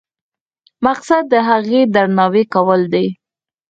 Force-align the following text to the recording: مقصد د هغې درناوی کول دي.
مقصد 0.85 1.23
د 1.33 1.35
هغې 1.49 1.81
درناوی 1.95 2.43
کول 2.53 2.81
دي. 2.93 3.07